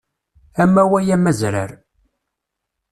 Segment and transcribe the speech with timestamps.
[0.63, 1.71] Amaway amazrar.